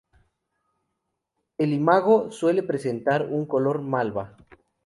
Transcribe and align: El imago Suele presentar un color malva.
El 1.59 1.73
imago 1.73 2.31
Suele 2.31 2.63
presentar 2.63 3.27
un 3.27 3.45
color 3.45 3.83
malva. 3.83 4.35